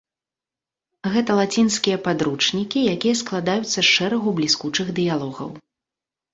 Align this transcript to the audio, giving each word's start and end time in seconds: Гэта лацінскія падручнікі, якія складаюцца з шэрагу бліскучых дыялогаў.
Гэта 1.15 1.31
лацінскія 1.39 1.97
падручнікі, 2.07 2.79
якія 2.95 3.15
складаюцца 3.21 3.71
з 3.81 3.87
шэрагу 3.93 4.29
бліскучых 4.43 4.87
дыялогаў. 4.97 5.49